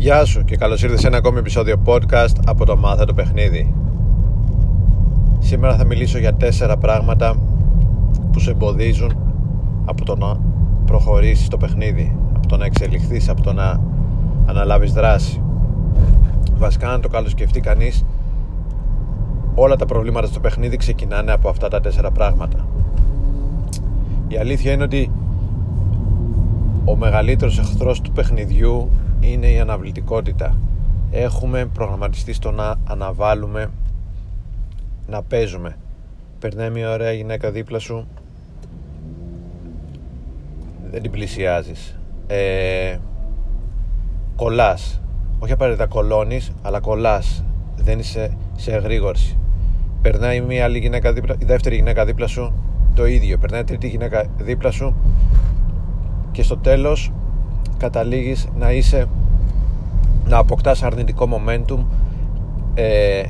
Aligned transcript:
Γεια 0.00 0.24
σου 0.24 0.44
και 0.44 0.56
καλώς 0.56 0.82
ήρθες 0.82 1.00
σε 1.00 1.06
ένα 1.06 1.16
ακόμη 1.16 1.38
επεισόδιο 1.38 1.82
podcast 1.84 2.34
από 2.46 2.64
το 2.64 2.76
Μάθε 2.76 3.04
το 3.04 3.14
Παιχνίδι. 3.14 3.74
Σήμερα 5.38 5.76
θα 5.76 5.84
μιλήσω 5.84 6.18
για 6.18 6.34
τέσσερα 6.34 6.76
πράγματα 6.76 7.36
που 8.32 8.38
σε 8.38 8.50
εμποδίζουν 8.50 9.16
από 9.84 10.04
το 10.04 10.16
να 10.16 10.36
προχωρήσεις 10.86 11.48
το 11.48 11.56
παιχνίδι, 11.56 12.16
από 12.36 12.46
το 12.46 12.56
να 12.56 12.64
εξελιχθείς, 12.64 13.28
από 13.28 13.42
το 13.42 13.52
να 13.52 13.80
αναλάβεις 14.46 14.92
δράση. 14.92 15.42
Βασικά 16.58 16.86
να 16.88 17.00
το 17.00 17.08
καλοσκεφτεί 17.08 17.60
κανείς, 17.60 18.04
όλα 19.54 19.76
τα 19.76 19.86
προβλήματα 19.86 20.26
στο 20.26 20.40
παιχνίδι 20.40 20.76
ξεκινάνε 20.76 21.32
από 21.32 21.48
αυτά 21.48 21.68
τα 21.68 21.80
τέσσερα 21.80 22.10
πράγματα. 22.10 22.66
Η 24.28 24.36
αλήθεια 24.36 24.72
είναι 24.72 24.82
ότι 24.82 25.10
ο 26.84 26.96
μεγαλύτερος 26.96 27.58
εχθρός 27.58 28.00
του 28.00 28.12
παιχνιδιού 28.12 28.88
είναι 29.20 29.46
η 29.46 29.60
αναβλητικότητα. 29.60 30.58
Έχουμε 31.10 31.66
προγραμματιστεί 31.66 32.32
στο 32.32 32.50
να 32.50 32.74
αναβάλουμε, 32.84 33.70
να 35.06 35.22
παίζουμε. 35.22 35.76
Περνάει 36.38 36.70
μια 36.70 36.90
ωραία 36.92 37.12
γυναίκα 37.12 37.50
δίπλα 37.50 37.78
σου, 37.78 38.06
δεν 40.90 41.02
την 41.02 41.10
πλησιάζεις. 41.10 41.98
Ε, 42.26 42.96
κολλάς. 44.36 45.00
Όχι 45.38 45.52
απαραίτητα 45.52 45.86
κολώνεις, 45.86 46.52
αλλά 46.62 46.80
κολλάς. 46.80 47.44
Δεν 47.76 47.98
είσαι 47.98 48.36
σε 48.56 48.72
εγρήγορση. 48.72 49.38
Περνάει 50.02 50.40
μια 50.40 50.64
άλλη 50.64 50.78
γυναίκα 50.78 51.12
δίπλα, 51.12 51.34
η 51.38 51.44
δεύτερη 51.44 51.74
γυναίκα 51.74 52.04
δίπλα 52.04 52.26
σου, 52.26 52.52
το 52.94 53.06
ίδιο. 53.06 53.38
Περνάει 53.38 53.64
τρίτη 53.64 53.88
γυναίκα 53.88 54.26
δίπλα 54.36 54.70
σου 54.70 54.94
και 56.32 56.42
στο 56.42 56.56
τέλος 56.56 57.12
καταλήγεις 57.80 58.48
να 58.58 58.72
είσαι 58.72 59.06
να 60.28 60.38
αποκτάς 60.38 60.82
αρνητικό 60.82 61.28
momentum 61.30 61.78
ε, 62.74 63.22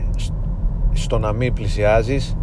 στο 0.92 1.18
να 1.18 1.32
μην 1.32 1.52
πλησιάζεις 1.52 2.36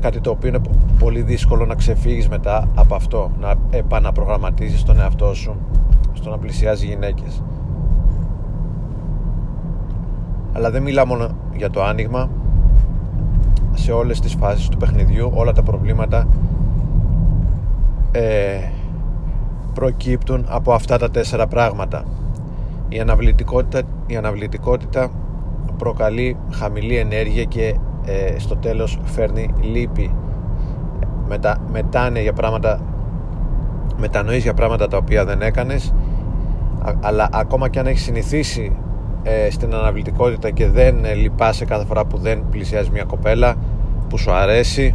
κάτι 0.00 0.20
το 0.20 0.30
οποίο 0.30 0.48
είναι 0.48 0.60
πολύ 0.98 1.22
δύσκολο 1.22 1.66
να 1.66 1.74
ξεφύγεις 1.74 2.28
μετά 2.28 2.68
από 2.74 2.94
αυτό 2.94 3.30
να 3.40 3.54
επαναπρογραμματίζεις 3.70 4.82
τον 4.82 5.00
εαυτό 5.00 5.34
σου 5.34 5.56
στο 6.12 6.30
να 6.30 6.38
πλησιάζει 6.38 6.86
γυναίκες. 6.86 7.42
Αλλά 10.52 10.70
δεν 10.70 10.82
μιλά 10.82 11.06
μόνο 11.06 11.28
για 11.56 11.70
το 11.70 11.82
άνοιγμα. 11.82 12.28
Σε 13.74 13.92
όλες 13.92 14.20
τις 14.20 14.34
φάσεις 14.34 14.68
του 14.68 14.76
παιχνιδιού 14.76 15.30
όλα 15.34 15.52
τα 15.52 15.62
προβλήματα 15.62 16.26
ε, 18.12 18.58
προκύπτουν 19.74 20.46
από 20.48 20.72
αυτά 20.72 20.98
τα 20.98 21.10
τέσσερα 21.10 21.46
πράγματα. 21.46 22.04
Η 22.88 23.00
αναβλητικότητα, 23.00 23.82
η 24.06 24.16
αναβλητικότητα 24.16 25.10
προκαλεί 25.78 26.36
χαμηλή 26.52 26.96
ενέργεια 26.96 27.44
και 27.44 27.74
ε, 28.04 28.38
στο 28.38 28.56
τέλος 28.56 28.98
φέρνει 29.04 29.50
λύπη. 29.60 30.14
Μετα, 31.28 31.60
μετάνε 31.72 32.20
για 32.20 32.32
πράγματα 32.32 32.80
μετανοείς 33.96 34.42
για 34.42 34.54
πράγματα 34.54 34.88
τα 34.88 34.96
οποία 34.96 35.24
δεν 35.24 35.42
έκανες 35.42 35.94
αλλά 37.00 37.28
ακόμα 37.32 37.68
και 37.68 37.78
αν 37.78 37.86
έχεις 37.86 38.02
συνηθίσει 38.02 38.76
ε, 39.22 39.50
στην 39.50 39.74
αναβλητικότητα 39.74 40.50
και 40.50 40.68
δεν 40.68 41.04
ε, 41.04 41.14
λυπάσαι 41.14 41.64
κάθε 41.64 41.84
φορά 41.84 42.04
που 42.04 42.18
δεν 42.18 42.44
πλησιάζει 42.50 42.90
μια 42.90 43.04
κοπέλα 43.04 43.54
που 44.08 44.18
σου 44.18 44.32
αρέσει 44.32 44.94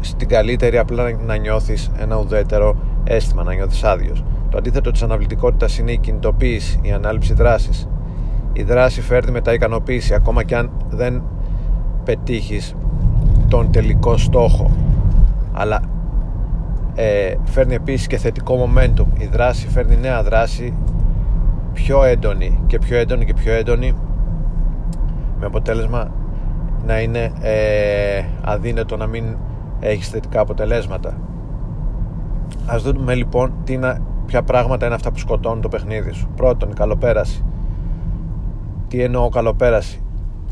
στην 0.00 0.28
καλύτερη 0.28 0.78
απλά 0.78 1.10
να 1.26 1.36
νιώθεις 1.36 1.90
ένα 1.98 2.16
ουδέτερο 2.16 2.76
αίσθημα, 3.06 3.42
να 3.42 3.54
νιώθεις 3.54 3.84
άδειος. 3.84 4.24
Το 4.50 4.58
αντίθετο 4.58 4.90
της 4.90 5.02
αναβλητικότητας 5.02 5.78
είναι 5.78 5.92
η 5.92 5.98
κινητοποίηση, 5.98 6.78
η 6.82 6.92
ανάληψη 6.92 7.34
δράσης. 7.34 7.88
Η 8.52 8.62
δράση 8.62 9.02
φέρνει 9.02 9.30
μετά 9.30 9.52
ικανοποίηση 9.52 10.14
ακόμα 10.14 10.42
και 10.42 10.56
αν 10.56 10.70
δεν 10.88 11.22
πετύχεις 12.04 12.74
τον 13.48 13.70
τελικό 13.70 14.16
στόχο. 14.16 14.70
Αλλά 15.52 15.80
ε, 16.94 17.34
φέρνει 17.44 17.74
επίσης 17.74 18.06
και 18.06 18.16
θετικό 18.16 18.68
momentum. 18.68 19.06
Η 19.18 19.26
δράση 19.26 19.68
φέρνει 19.68 19.96
νέα 19.96 20.22
δράση 20.22 20.74
πιο 21.72 22.04
έντονη 22.04 22.58
και 22.66 22.78
πιο 22.78 22.96
έντονη 22.96 23.24
και 23.24 23.34
πιο 23.34 23.52
έντονη 23.52 23.94
με 25.40 25.46
αποτέλεσμα 25.46 26.10
να 26.86 27.00
είναι 27.00 27.32
ε, 27.40 28.24
αδύνατο 28.42 28.96
να 28.96 29.06
μην 29.06 29.24
έχεις 29.80 30.08
θετικά 30.08 30.40
αποτελέσματα 30.40 31.16
ας 32.66 32.82
δούμε 32.82 33.14
λοιπόν 33.14 33.52
τι 33.64 33.72
είναι, 33.72 34.00
ποια 34.26 34.42
πράγματα 34.42 34.86
είναι 34.86 34.94
αυτά 34.94 35.12
που 35.12 35.18
σκοτώνουν 35.18 35.60
το 35.60 35.68
παιχνίδι 35.68 36.12
σου. 36.12 36.28
Πρώτον 36.36 36.70
η 36.70 36.74
καλοπέραση. 36.74 37.44
Τι 38.88 39.02
εννοώ 39.02 39.28
καλοπέραση; 39.28 40.02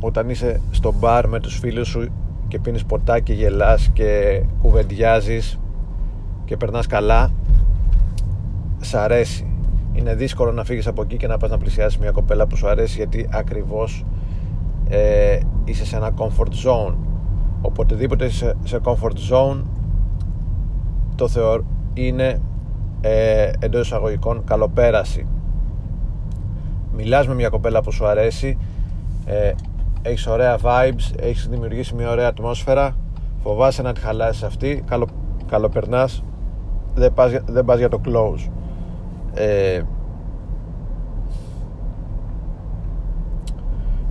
Όταν 0.00 0.28
είσαι 0.28 0.60
στο 0.70 0.94
μπαρ 0.98 1.28
με 1.28 1.40
τους 1.40 1.58
φίλους 1.58 1.88
σου 1.88 2.08
και 2.48 2.58
πίνεις 2.58 2.84
ποτά 2.84 3.20
και 3.20 3.32
γελάς 3.32 3.90
και 3.92 4.42
κουβεντιάζεις 4.62 5.58
και 6.44 6.56
περνάς 6.56 6.86
καλά 6.86 7.30
σ' 8.80 8.94
αρέσει. 8.94 9.48
Είναι 9.92 10.14
δύσκολο 10.14 10.52
να 10.52 10.64
φύγεις 10.64 10.86
από 10.86 11.02
εκεί 11.02 11.16
και 11.16 11.26
να 11.26 11.36
πας 11.36 11.50
να 11.50 11.58
πλησιάσεις 11.58 11.98
μια 11.98 12.10
κοπέλα 12.10 12.46
που 12.46 12.56
σου 12.56 12.68
αρέσει 12.68 12.96
γιατί 12.96 13.28
ακριβώς 13.32 14.04
ε, 14.88 15.38
είσαι 15.64 15.84
σε 15.84 15.96
ένα 15.96 16.10
comfort 16.16 16.68
zone. 16.68 16.94
Οποτεδήποτε 17.60 18.24
είσαι 18.24 18.56
σε 18.64 18.80
comfort 18.84 19.16
zone 19.30 19.62
το 21.14 21.28
θεωρώ 21.28 21.64
είναι 21.94 22.40
ε, 23.00 23.50
εντός 23.58 23.86
εισαγωγικών 23.86 24.44
καλοπέραση. 24.44 25.26
Μιλάς 26.96 27.28
με 27.28 27.34
μια 27.34 27.48
κοπέλα 27.48 27.82
που 27.82 27.92
σου 27.92 28.06
αρέσει 28.06 28.58
ε, 29.24 29.52
έχεις 30.02 30.26
ωραία 30.26 30.58
vibes 30.62 31.18
έχεις 31.20 31.48
δημιουργήσει 31.48 31.94
μια 31.94 32.10
ωραία 32.10 32.28
ατμόσφαιρα 32.28 32.96
φοβάσαι 33.42 33.82
να 33.82 33.92
τη 33.92 34.00
χαλάσεις 34.00 34.42
αυτή 34.42 34.84
καλο, 34.86 35.06
καλοπερνάς 35.48 36.24
δεν 36.94 37.14
πας, 37.14 37.32
δεν 37.46 37.64
πας 37.64 37.78
για 37.78 37.88
το 37.88 38.00
close. 38.04 38.50
Ε, 39.34 39.80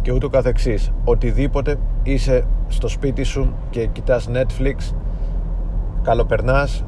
και 0.02 0.12
ούτω 0.12 0.30
καθεξής 0.30 0.92
οτιδήποτε 1.06 1.76
είσαι 2.04 2.46
στο 2.68 2.88
σπίτι 2.88 3.24
σου 3.24 3.54
και 3.70 3.86
κοιτάς 3.86 4.30
Netflix 4.34 4.94
καλοπερνάς 6.02 6.84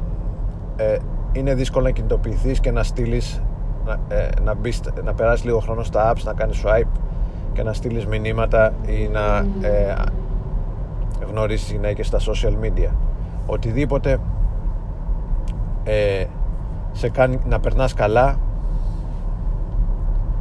ε, 0.76 0.98
είναι 1.32 1.54
δύσκολο 1.54 1.86
να 1.86 1.92
κινητοποιηθείς 1.92 2.60
και 2.60 2.72
να 2.72 2.84
στείλεις 2.84 3.42
να, 3.86 4.16
ε, 4.16 4.30
να, 4.44 4.54
μπεις, 4.54 4.82
να 5.04 5.14
περάσεις 5.14 5.46
λίγο 5.46 5.60
χρόνο 5.60 5.84
στα 5.84 6.14
apps 6.14 6.24
να 6.24 6.34
κάνεις 6.34 6.64
swipe 6.66 7.00
και 7.54 7.64
να 7.64 7.74
στείλεις 7.74 8.06
μηνύματα 8.06 8.74
ή 8.86 9.08
να 9.08 9.38
ε, 9.68 9.96
γνωρίσεις 11.30 11.72
γυναίκες 11.72 12.08
στα 12.08 12.20
social 12.20 12.54
media. 12.66 12.90
Οτιδήποτε 13.46 14.18
ε, 15.84 16.26
σε 16.92 17.10
κάνει 17.10 17.40
να 17.46 17.60
περνάς 17.60 17.94
καλά 17.94 18.38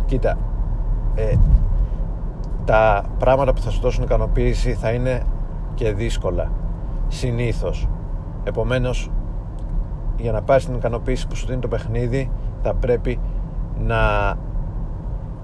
κοίτα 0.07 0.39
ε, 1.15 1.35
τα 2.65 3.05
πράγματα 3.19 3.53
που 3.53 3.61
θα 3.61 3.71
σου 3.71 3.81
δώσουν 3.81 4.05
ικανοποίηση 4.05 4.75
θα 4.75 4.91
είναι 4.91 5.23
και 5.75 5.93
δύσκολα. 5.93 6.51
Συνήθως. 7.09 7.89
Επομένως 8.45 9.11
για 10.17 10.33
να 10.33 10.43
πάρεις 10.43 10.65
την 10.65 10.75
ικανοποίηση 10.75 11.27
που 11.27 11.37
σου 11.37 11.47
δίνει 11.47 11.61
το 11.61 11.69
παιχνίδι 11.69 12.31
θα 12.63 12.75
πρέπει 12.75 13.21
να 13.79 14.35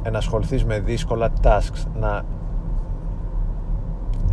ενασχοληθείς 0.02 0.64
με 0.64 0.78
δύσκολα 0.78 1.30
tasks 1.42 1.84
να 1.94 2.22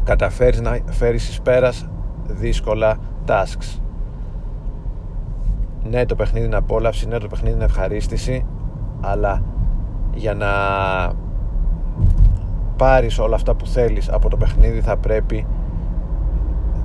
καταφέρεις 0.04 0.62
να 0.62 0.80
φέρεις 0.86 1.30
εις 1.30 1.42
πέρας 1.42 1.88
δύσκολα 2.28 2.98
tasks. 3.28 3.80
Ναι 5.90 6.06
το 6.06 6.16
παιχνίδι 6.16 6.46
είναι 6.46 6.56
απόλαυση 6.56 7.08
ναι 7.08 7.18
το 7.18 7.28
παιχνίδι 7.28 7.56
είναι 7.56 7.64
ευχαρίστηση 7.64 8.46
αλλά 9.02 9.44
για 10.14 10.34
να 10.34 10.48
πάρεις 12.76 13.20
όλα 13.20 13.36
αυτά 13.36 13.56
που 13.56 13.66
θέλεις 13.66 14.10
από 14.10 14.30
το 14.30 14.38
παιχνίδι 14.38 14.82
θα 14.82 14.98
πρέπει 14.98 15.48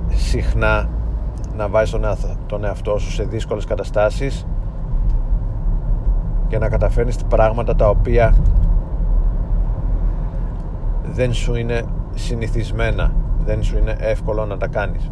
συχνά 0.07 0.89
να 1.55 1.67
βάζεις 1.67 1.99
τον 2.45 2.63
εαυτό 2.63 2.97
σου 2.97 3.11
σε 3.11 3.23
δύσκολες 3.23 3.65
καταστάσεις 3.65 4.47
και 6.47 6.57
να 6.57 6.69
καταφέρνεις 6.69 7.15
πράγματα 7.29 7.75
τα 7.75 7.89
οποία 7.89 8.35
δεν 11.03 11.33
σου 11.33 11.55
είναι 11.55 11.83
συνηθισμένα 12.13 13.11
δεν 13.45 13.63
σου 13.63 13.77
είναι 13.77 13.95
εύκολο 13.99 14.45
να 14.45 14.57
τα 14.57 14.67
κάνεις. 14.67 15.11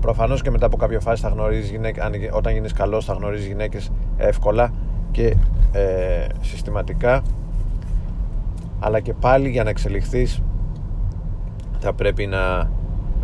Προφανώς 0.00 0.42
και 0.42 0.50
μετά 0.50 0.66
από 0.66 0.76
κάποια 0.76 1.00
φάση 1.00 1.22
θα 1.22 1.28
γνωρίζεις 1.28 1.70
γυναίκες, 1.70 2.04
όταν 2.32 2.52
γίνεις 2.52 2.72
καλός 2.72 3.04
θα 3.04 3.12
γνωρίζεις 3.12 3.46
γυναίκες 3.46 3.90
εύκολα 4.16 4.70
και 5.10 5.36
ε, 5.72 6.26
συστηματικά. 6.40 7.22
Αλλά 8.80 9.00
και 9.00 9.14
πάλι 9.14 9.48
για 9.48 9.64
να 9.64 9.70
εξελιχθείς 9.70 10.42
θα 11.78 11.92
πρέπει 11.92 12.26
να 12.26 12.70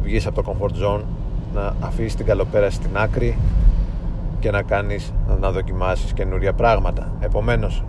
βγεις 0.03 0.26
από 0.26 0.43
το 0.43 0.56
comfort 0.56 0.85
zone 0.85 1.03
να 1.55 1.75
αφήσεις 1.81 2.14
την 2.14 2.26
καλοπέρα 2.26 2.70
στην 2.70 2.97
άκρη 2.97 3.38
και 4.41 4.50
να 4.50 4.62
κάνεις 4.62 5.12
να 5.41 5.50
δοκιμάσεις 5.50 6.12
καινούρια 6.12 6.52
πράγματα. 6.52 7.12
Επομένως 7.20 7.85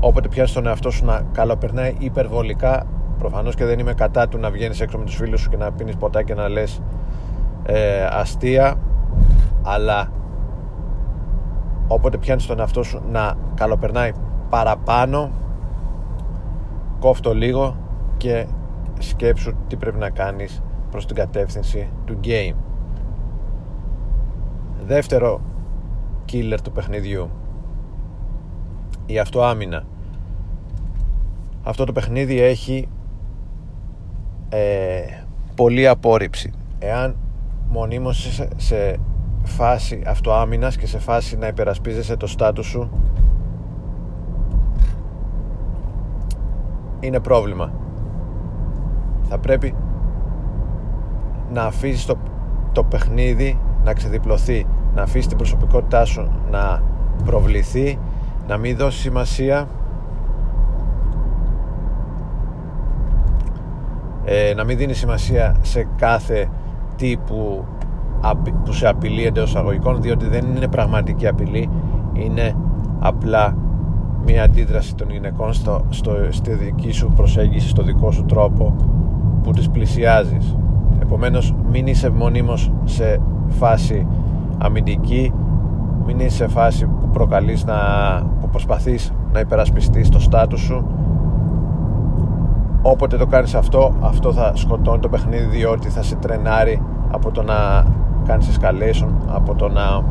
όποτε 0.00 0.28
πιάνεις 0.28 0.52
τον 0.52 0.66
εαυτό 0.66 0.90
σου 0.90 1.04
να 1.04 1.22
καλοπερνάει 1.32 1.94
υπερβολικά 1.98 2.86
προφανώς 3.18 3.54
και 3.54 3.64
δεν 3.64 3.78
είμαι 3.78 3.94
κατά 3.94 4.28
του 4.28 4.38
να 4.38 4.50
βγαίνεις 4.50 4.80
έξω 4.80 4.98
με 4.98 5.04
τους 5.04 5.14
φίλους 5.16 5.40
σου 5.40 5.48
και 5.50 5.56
να 5.56 5.72
πίνεις 5.72 5.96
ποτά 5.96 6.22
και 6.22 6.34
να 6.34 6.48
λες 6.48 6.82
ε, 7.64 8.04
αστεία 8.04 8.74
αλλά 9.62 10.10
όποτε 11.88 12.18
πιάνεις 12.18 12.46
τον 12.46 12.58
εαυτό 12.58 12.82
σου 12.82 13.02
να 13.10 13.34
καλοπερνάει 13.54 14.12
παραπάνω 14.50 15.30
κόφτω 16.98 17.34
λίγο 17.34 17.76
και 18.16 18.46
σκέψου 18.98 19.54
τι 19.66 19.76
πρέπει 19.76 19.98
να 19.98 20.10
κάνεις 20.10 20.62
προς 20.90 21.06
την 21.06 21.16
κατεύθυνση 21.16 21.90
του 22.04 22.20
game 22.24 22.69
δεύτερο 24.86 25.40
killer 26.32 26.58
του 26.62 26.72
παιχνιδιού. 26.72 27.30
Η 29.06 29.18
αυτοάμυνα. 29.18 29.84
Αυτό 31.62 31.84
το 31.84 31.92
παιχνίδι 31.92 32.40
έχει 32.40 32.88
ε, 34.48 35.00
πολλή 35.54 35.88
απόρριψη. 35.88 36.52
Εάν 36.78 37.16
μονίμως 37.68 38.16
σε, 38.16 38.48
σε 38.56 38.98
φάση 39.42 40.02
αυτοάμυνας 40.06 40.76
και 40.76 40.86
σε 40.86 40.98
φάση 40.98 41.36
να 41.36 41.46
υπερασπίζεσαι 41.46 42.16
το 42.16 42.26
στάτους 42.26 42.66
σου 42.66 42.90
είναι 47.00 47.20
πρόβλημα. 47.20 47.72
Θα 49.22 49.38
πρέπει 49.38 49.74
να 51.52 51.62
αφήσεις 51.62 52.06
το, 52.06 52.16
το 52.72 52.84
παιχνίδι 52.84 53.58
να 53.84 53.92
ξεδιπλωθεί 53.92 54.66
να 54.94 55.02
αφήσεις 55.02 55.26
την 55.26 55.36
προσωπικότητά 55.36 56.04
σου 56.04 56.28
να 56.50 56.82
προβληθεί 57.24 57.98
να 58.48 58.56
μην 58.56 58.76
δώσει 58.76 58.98
σημασία 58.98 59.68
ε, 64.24 64.54
να 64.54 64.64
μην 64.64 64.76
δίνει 64.76 64.94
σημασία 64.94 65.56
σε 65.62 65.88
κάθε 65.96 66.48
τύπου 66.96 67.64
που 68.64 68.72
σε 68.72 68.88
απειλεί 68.88 69.24
εντός 69.24 69.56
αγωγικών 69.56 70.02
διότι 70.02 70.26
δεν 70.26 70.46
είναι 70.56 70.68
πραγματική 70.68 71.26
απειλή 71.26 71.70
είναι 72.12 72.56
απλά 72.98 73.56
μια 74.24 74.42
αντίδραση 74.42 74.94
των 74.94 75.10
γυναικών 75.10 75.52
στο, 75.52 75.84
στο, 75.88 76.12
στη 76.28 76.52
δική 76.52 76.92
σου 76.92 77.12
προσέγγιση 77.16 77.68
στο 77.68 77.82
δικό 77.82 78.10
σου 78.10 78.24
τρόπο 78.24 78.76
που 79.42 79.50
τις 79.50 79.70
πλησιάζεις 79.70 80.56
επομένως 81.02 81.54
μην 81.70 81.86
είσαι 81.86 82.10
μονίμως 82.10 82.72
σε 82.84 83.20
φάση 83.48 84.06
αμυντική 84.58 85.32
μην 86.06 86.18
είσαι 86.18 86.36
σε 86.36 86.48
φάση 86.48 86.86
που 86.86 87.08
προκαλείς 87.12 87.64
να, 87.64 87.76
που 88.40 88.48
προσπαθείς 88.48 89.12
να 89.32 89.40
υπερασπιστείς 89.40 90.08
το 90.08 90.20
στάτους 90.20 90.60
σου. 90.60 90.84
Όποτε 92.82 93.16
το 93.16 93.26
κάνεις 93.26 93.54
αυτό 93.54 93.94
αυτό 94.00 94.32
θα 94.32 94.52
σκοτώνει 94.54 95.00
το 95.00 95.08
παιχνίδι 95.08 95.44
διότι 95.44 95.88
θα 95.88 96.02
σε 96.02 96.16
τρενάρει 96.16 96.82
από 97.10 97.30
το 97.30 97.42
να 97.42 97.84
κάνεις 98.24 98.58
escalation 98.58 99.08
από 99.34 99.54
το 99.54 99.68
να 99.68 100.02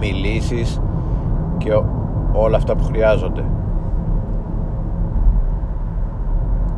μιλήσεις 0.00 0.80
και 1.58 1.70
όλα 2.32 2.56
αυτά 2.56 2.74
που 2.74 2.84
χρειάζονται. 2.84 3.44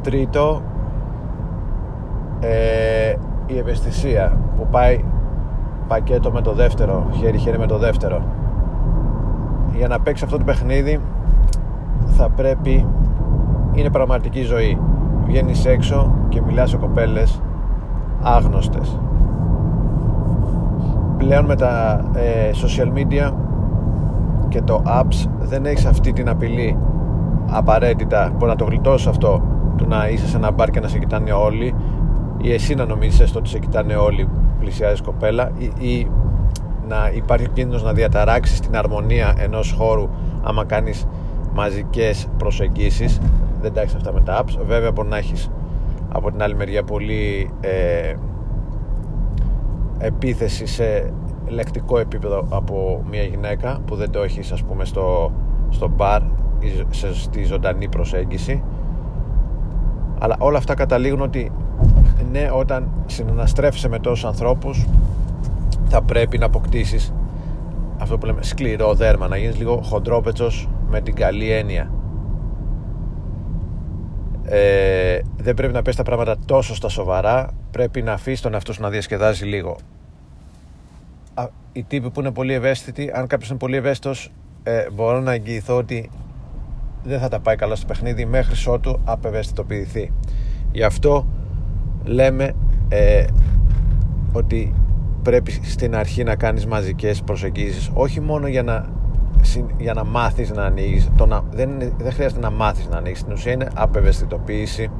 Τρίτο 0.02 0.62
ε, 2.40 3.14
η 3.46 3.58
ευαισθησία 3.58 4.38
που 4.56 4.66
πάει 4.70 5.04
πακέτο 5.88 6.30
με 6.30 6.40
το 6.40 6.52
δεύτερο 6.52 7.06
χέρι 7.10 7.38
χέρι 7.38 7.58
με 7.58 7.66
το 7.66 7.78
δεύτερο 7.78 8.22
για 9.76 9.88
να 9.88 10.00
παίξει 10.00 10.24
αυτό 10.24 10.38
το 10.38 10.44
παιχνίδι 10.44 11.00
θα 12.06 12.28
πρέπει 12.28 12.86
είναι 13.72 13.90
πραγματική 13.90 14.42
ζωή. 14.42 14.78
Βγαίνεις 15.26 15.64
έξω 15.64 16.14
και 16.28 16.42
μιλάς 16.42 16.70
σε 16.70 16.76
κοπέλες 16.76 17.42
άγνωστες. 18.22 19.00
Πλέον 21.16 21.44
με 21.44 21.56
τα 21.56 22.04
ε, 22.14 22.50
social 22.64 22.98
media 22.98 23.32
και 24.48 24.62
το 24.62 24.82
apps 24.86 25.28
δεν 25.38 25.66
έχεις 25.66 25.86
αυτή 25.86 26.12
την 26.12 26.28
απειλή 26.28 26.78
απαραίτητα. 27.50 28.32
Που 28.38 28.46
να 28.46 28.56
το 28.56 28.64
γλιτώσεις 28.64 29.06
αυτό 29.06 29.42
του 29.76 29.86
να 29.88 30.08
είσαι 30.08 30.26
σε 30.26 30.36
ένα 30.36 30.50
μπαρ 30.50 30.70
και 30.70 30.80
να 30.80 30.88
σε 30.88 30.98
κοιτάνε 30.98 31.32
όλοι 31.32 31.74
ή 32.46 32.52
εσύ 32.52 32.74
να 32.74 32.84
νομίζεις 32.84 33.36
ότι 33.36 33.48
σε 33.48 33.58
κοιτάνε 33.58 33.94
όλοι 33.94 34.28
πλησιάζεις 34.58 35.00
κοπέλα 35.00 35.50
ή, 35.58 35.72
ή 35.88 36.10
να 36.88 37.10
υπάρχει 37.14 37.48
κίνδυνος 37.48 37.82
να 37.82 37.92
διαταράξεις 37.92 38.60
την 38.60 38.76
αρμονία 38.76 39.34
ενός 39.38 39.72
χώρου 39.72 40.08
άμα 40.42 40.64
κάνεις 40.64 41.06
μαζικές 41.52 42.28
προσεγγίσεις; 42.38 43.20
Δεν 43.60 43.72
τα 43.72 43.80
έχεις 43.80 43.94
αυτά 43.94 44.12
με 44.12 44.20
τα 44.20 44.42
apps. 44.44 44.58
Βέβαια 44.66 44.92
μπορεί 44.92 45.08
να 45.08 45.16
έχεις 45.16 45.50
από 46.12 46.30
την 46.30 46.42
άλλη 46.42 46.54
μεριά 46.54 46.82
πολύ 46.82 47.50
ε, 47.60 48.14
επίθεση 49.98 50.66
σε 50.66 51.12
λεκτικό 51.46 51.98
επίπεδο 51.98 52.46
από 52.48 53.04
μια 53.10 53.22
γυναίκα 53.22 53.80
που 53.86 53.94
δεν 53.94 54.10
το 54.10 54.22
έχεις 54.22 54.52
ας 54.52 54.62
πούμε 54.62 54.84
στο, 54.84 55.32
στο 55.70 55.88
μπαρ 55.88 56.22
ή 56.58 56.68
στη 57.12 57.44
ζωντανή 57.44 57.88
προσέγγιση. 57.88 58.62
Αλλά 60.18 60.36
όλα 60.38 60.58
αυτά 60.58 60.74
καταλήγουν 60.74 61.20
ότι 61.20 61.52
ναι 62.32 62.50
όταν 62.52 62.88
συναναστρέφεσαι 63.06 63.88
με 63.88 63.98
τόσους 63.98 64.24
ανθρώπους 64.24 64.86
θα 65.88 66.02
πρέπει 66.02 66.38
να 66.38 66.46
αποκτήσεις 66.46 67.12
αυτό 67.98 68.18
που 68.18 68.26
λέμε 68.26 68.42
σκληρό 68.42 68.94
δέρμα 68.94 69.28
να 69.28 69.36
γίνεις 69.36 69.56
λίγο 69.56 69.80
χοντρόπετσος 69.82 70.68
με 70.88 71.00
την 71.00 71.14
καλή 71.14 71.50
έννοια. 71.50 71.90
Ε, 74.44 75.20
δεν 75.36 75.54
πρέπει 75.54 75.72
να 75.72 75.82
πες 75.82 75.96
τα 75.96 76.02
πράγματα 76.02 76.36
τόσο 76.44 76.74
στα 76.74 76.88
σοβαρά 76.88 77.50
πρέπει 77.70 78.02
να 78.02 78.12
αφήσεις 78.12 78.40
τον 78.40 78.52
εαυτό 78.52 78.72
σου 78.72 78.82
να 78.82 78.90
διασκεδάζει 78.90 79.44
λίγο. 79.44 79.76
Οι 81.72 81.82
τύποι 81.82 82.10
που 82.10 82.20
είναι 82.20 82.32
πολύ 82.32 82.52
ευαίσθητοι 82.52 83.10
αν 83.14 83.26
κάποιος 83.26 83.50
είναι 83.50 83.58
πολύ 83.58 83.76
ευαίσθητος 83.76 84.32
ε, 84.62 84.90
μπορώ 84.92 85.20
να 85.20 85.32
εγγυηθώ 85.32 85.76
ότι 85.76 86.10
δεν 87.04 87.20
θα 87.20 87.28
τα 87.28 87.40
πάει 87.40 87.56
καλά 87.56 87.76
στο 87.76 87.86
παιχνίδι 87.86 88.24
μέχρι 88.24 88.70
ότου 88.70 89.00
απευαισθητοποιηθεί. 89.04 90.12
Γι' 90.72 90.82
αυτό 90.82 91.26
λέμε 92.06 92.52
ε, 92.88 93.24
ότι 94.32 94.74
πρέπει 95.22 95.50
στην 95.50 95.96
αρχή 95.96 96.24
να 96.24 96.36
κάνεις 96.36 96.66
μαζικές 96.66 97.22
προσεγγίσεις 97.22 97.90
όχι 97.94 98.20
μόνο 98.20 98.46
για 98.46 98.62
να, 98.62 98.86
για 99.78 99.94
να 99.94 100.04
μάθεις 100.04 100.50
να 100.50 100.62
ανοίγεις 100.64 101.10
το 101.16 101.26
να, 101.26 101.42
δεν, 101.50 101.70
δεν 101.98 102.12
χρειάζεται 102.12 102.40
να 102.40 102.50
μάθεις 102.50 102.88
να 102.88 102.96
ανοίγεις 102.96 103.18
στην 103.18 103.32
ουσία 103.32 103.52
είναι 103.52 103.68
απευαισθητοποίηση 103.74 104.90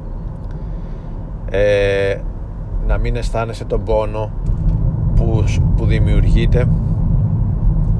ε, 1.49 2.17
να 2.87 2.97
μην 2.97 3.15
αισθάνεσαι 3.15 3.65
τον 3.65 3.83
πόνο 3.83 4.31
που, 5.15 5.43
που 5.75 5.85
δημιουργείται 5.85 6.67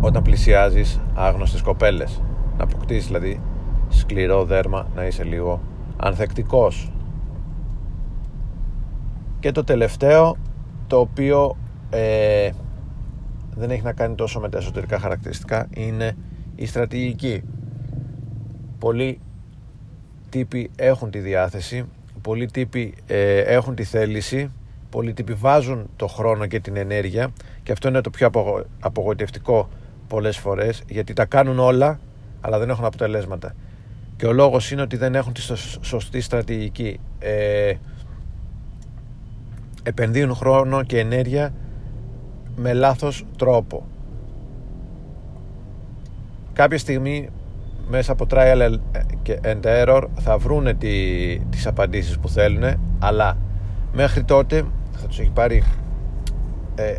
όταν 0.02 0.22
πλησιάζεις 0.22 1.00
άγνωστες 1.16 1.62
κοπέλες. 1.62 2.22
Να 2.58 2.64
αποκτήσεις 2.64 3.06
δηλαδή 3.06 3.40
σκληρό 3.90 4.44
δέρμα 4.44 4.88
να 4.96 5.06
είσαι 5.06 5.24
λίγο 5.24 5.60
ανθεκτικός 5.98 6.92
και 9.40 9.52
το 9.52 9.64
τελευταίο 9.64 10.38
το 10.88 11.00
οποίο 11.00 11.58
ε, 11.90 12.50
δεν 13.56 13.72
έχει 13.72 13.84
να 13.84 13.94
κάνει 13.94 14.16
τόσο 14.16 14.40
με 14.40 14.50
τα 14.50 14.58
εσωτερικά 14.58 15.00
χαρακτηριστικά 15.00 15.68
είναι 15.76 16.18
η 16.56 16.66
στρατηγική. 16.66 17.44
Πολλοί 18.80 19.20
τύποι 20.30 20.72
έχουν 20.76 21.12
τη 21.12 21.20
διάθεση 21.20 21.86
πολλοί 22.22 22.46
τύποι 22.46 22.94
ε, 23.08 23.40
έχουν 23.40 23.76
τη 23.76 23.84
θέληση 23.84 24.52
πολλοί 24.90 25.14
τύποι 25.14 25.34
βάζουν 25.34 25.90
το 25.96 26.08
χρόνο 26.08 26.46
και 26.46 26.60
την 26.60 26.76
ενέργεια 26.76 27.30
και 27.64 27.72
αυτό 27.72 27.88
είναι 27.88 28.02
το 28.02 28.10
πιο 28.10 28.30
απογοητευτικό 28.80 29.70
πολλές 30.08 30.38
φορές 30.38 30.84
γιατί 30.88 31.14
τα 31.14 31.26
κάνουν 31.26 31.60
όλα 31.60 32.00
αλλά 32.42 32.60
δεν 32.60 32.70
έχουν 32.70 32.86
αποτελέσματα. 32.86 33.56
Και 34.16 34.26
ο 34.26 34.34
λόγος 34.34 34.72
είναι 34.72 34.82
ότι 34.82 34.98
δεν 34.98 35.16
έχουν 35.16 35.34
τη 35.34 35.42
σωστή 35.82 36.22
στρατηγική. 36.22 37.00
Ε, 37.20 37.74
επενδύουν 39.88 40.36
χρόνο 40.36 40.84
και 40.84 41.00
ενέργεια 41.00 41.54
με 42.56 42.74
λάθος 42.74 43.26
τρόπο. 43.38 43.86
Κάποια 46.54 46.78
στιγμή 46.78 47.30
μέσα 47.88 48.12
από 48.12 48.26
trial 48.30 48.76
and 49.42 49.62
error 49.64 50.04
θα 50.20 50.38
βρούνε 50.38 50.74
τι, 50.74 50.90
τις 51.50 51.68
απαντήσεις 51.68 52.20
που 52.20 52.30
θέλουν 52.30 52.64
αλλά 53.00 53.38
μέχρι 53.94 54.24
τότε 54.24 54.64
θα 54.92 55.08
τους 55.08 55.20
έχει 55.20 55.32
πάρει 55.32 55.64
ε, 56.76 56.96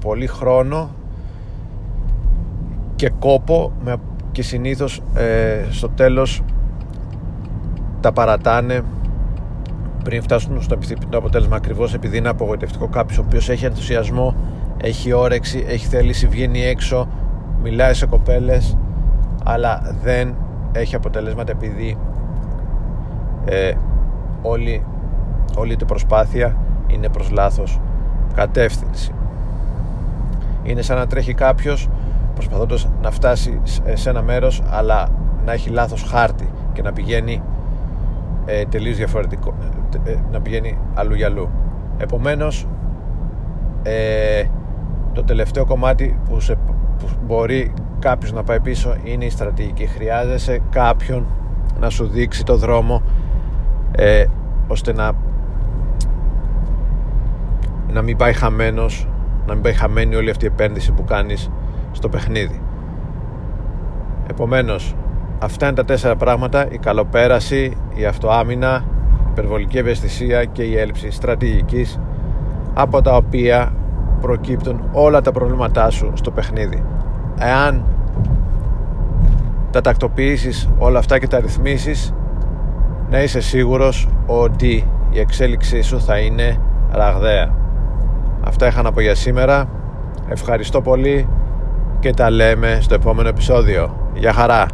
πολύ 0.00 0.26
χρόνο 0.26 0.90
και 2.96 3.10
κόπο 3.18 3.72
και 4.32 4.42
συνήθως 4.42 5.02
ε, 5.14 5.64
στο 5.70 5.88
τέλος 5.88 6.42
τα 8.00 8.12
παρατάνε 8.12 8.82
πριν 10.04 10.22
φτάσουν 10.22 10.62
στο 10.62 10.74
επιθυμητό 10.74 11.18
αποτέλεσμα 11.18 11.56
ακριβώς 11.56 11.94
επειδή 11.94 12.16
είναι 12.16 12.28
απογοητευτικό 12.28 12.88
κάποιος 12.88 13.18
ο 13.18 13.22
οποίος 13.26 13.48
έχει 13.48 13.64
ενθουσιασμό, 13.64 14.34
έχει 14.82 15.12
όρεξη, 15.12 15.64
έχει 15.68 15.86
θέληση, 15.86 16.26
βγαίνει 16.26 16.64
έξω, 16.64 17.08
μιλάει 17.62 17.94
σε 17.94 18.06
κοπέλες, 18.06 18.76
αλλά 19.44 19.96
δεν 20.02 20.34
έχει 20.72 20.94
αποτελέσματα 20.94 21.52
επειδή 21.52 21.98
ε, 23.44 23.72
όλη, 24.42 24.84
όλη 25.56 25.76
την 25.76 25.86
προσπάθεια 25.86 26.56
είναι 26.86 27.08
προς 27.08 27.30
λάθος 27.30 27.80
κατεύθυνση. 28.34 29.12
Είναι 30.62 30.82
σαν 30.82 30.96
να 30.96 31.06
τρέχει 31.06 31.34
κάποιος 31.34 31.88
προσπαθώντας 32.34 32.88
να 33.02 33.10
φτάσει 33.10 33.60
σε 33.94 34.10
ένα 34.10 34.22
μέρος 34.22 34.62
αλλά 34.70 35.08
να 35.44 35.52
έχει 35.52 35.70
λάθος 35.70 36.02
χάρτη 36.02 36.48
και 36.72 36.82
να 36.82 36.92
πηγαίνει 36.92 37.42
ε, 38.46 38.64
τελείως 38.64 38.96
διαφορετικό 38.96 39.54
ε, 39.60 39.79
να 40.30 40.40
πηγαίνει 40.40 40.78
αλλού 40.94 41.14
για 41.14 41.26
αλλού. 41.26 41.50
Επομένως 41.98 42.66
ε, 43.82 44.44
το 45.12 45.24
τελευταίο 45.24 45.66
κομμάτι 45.66 46.18
που, 46.28 46.40
σε, 46.40 46.54
που 46.98 47.08
μπορεί 47.26 47.72
κάποιος 47.98 48.32
να 48.32 48.42
πάει 48.42 48.60
πίσω 48.60 48.96
είναι 49.04 49.24
η 49.24 49.30
στρατηγική. 49.30 49.86
Χρειάζεσαι 49.86 50.60
κάποιον 50.70 51.26
να 51.80 51.90
σου 51.90 52.06
δείξει 52.06 52.44
το 52.44 52.56
δρόμο 52.56 53.02
ε, 53.92 54.24
ώστε 54.66 54.92
να 54.92 55.12
να 57.92 58.02
μην 58.02 58.16
πάει 58.16 58.32
χαμένος 58.32 59.08
να 59.46 59.54
μην 59.54 59.62
πάει 59.62 59.72
χαμένη 59.72 60.14
όλη 60.14 60.30
αυτή 60.30 60.44
η 60.44 60.48
επένδυση 60.52 60.92
που 60.92 61.04
κάνεις 61.04 61.50
στο 61.92 62.08
παιχνίδι. 62.08 62.62
Επομένως 64.30 64.94
αυτά 65.38 65.66
είναι 65.66 65.74
τα 65.74 65.84
τέσσερα 65.84 66.16
πράγματα. 66.16 66.70
Η 66.70 66.78
καλοπέραση, 66.78 67.76
η 67.94 68.04
αυτοάμυνα 68.04 68.84
η 68.84 68.99
υπερβολική 69.40 69.78
ευαισθησία 69.78 70.44
και 70.44 70.62
η 70.62 70.76
έλλειψη 70.76 71.10
στρατηγικής 71.10 72.00
από 72.74 73.02
τα 73.02 73.16
οποία 73.16 73.72
προκύπτουν 74.20 74.88
όλα 74.92 75.20
τα 75.20 75.32
προβλήματά 75.32 75.90
σου 75.90 76.12
στο 76.14 76.30
παιχνίδι. 76.30 76.84
Εάν 77.38 77.84
τα 79.70 79.80
τακτοποιήσεις 79.80 80.68
όλα 80.78 80.98
αυτά 80.98 81.18
και 81.18 81.26
τα 81.26 81.40
ρυθμίσεις 81.40 82.14
να 83.10 83.22
είσαι 83.22 83.40
σίγουρος 83.40 84.08
ότι 84.26 84.86
η 85.10 85.18
εξέλιξή 85.18 85.82
σου 85.82 86.00
θα 86.00 86.18
είναι 86.18 86.60
ραγδαία. 86.90 87.54
Αυτά 88.44 88.66
είχα 88.66 88.82
να 88.82 88.92
πω 88.92 89.00
για 89.00 89.14
σήμερα. 89.14 89.68
Ευχαριστώ 90.28 90.80
πολύ 90.80 91.28
και 92.00 92.12
τα 92.12 92.30
λέμε 92.30 92.78
στο 92.80 92.94
επόμενο 92.94 93.28
επεισόδιο. 93.28 94.10
Γεια 94.14 94.32
χαρά 94.32 94.66